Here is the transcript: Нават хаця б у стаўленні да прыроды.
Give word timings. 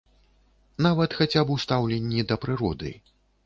Нават 0.85 1.11
хаця 1.19 1.45
б 1.51 1.55
у 1.59 1.59
стаўленні 1.67 2.27
да 2.33 2.41
прыроды. 2.47 2.99